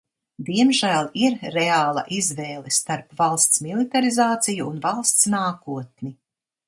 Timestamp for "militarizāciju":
3.67-4.67